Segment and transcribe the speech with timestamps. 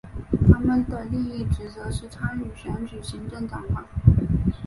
[0.51, 3.85] 他们的另一职责是参与选举行政长官。